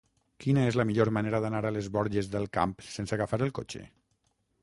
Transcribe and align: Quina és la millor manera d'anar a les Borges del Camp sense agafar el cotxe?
Quina 0.43 0.61
és 0.69 0.77
la 0.79 0.85
millor 0.91 1.11
manera 1.17 1.41
d'anar 1.43 1.59
a 1.69 1.73
les 1.75 1.91
Borges 1.99 2.31
del 2.37 2.49
Camp 2.59 2.73
sense 2.87 3.17
agafar 3.19 3.43
el 3.49 3.55
cotxe? 3.61 3.85